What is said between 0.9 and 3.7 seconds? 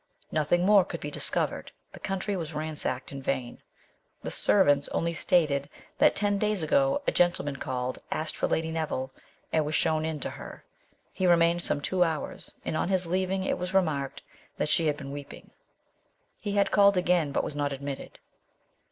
be discovered; the country was ransacked in vain.